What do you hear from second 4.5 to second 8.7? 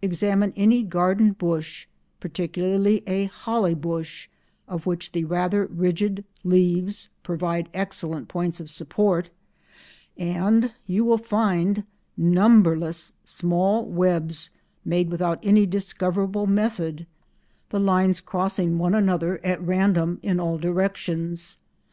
of which the rather rigid leaves provide excellent points of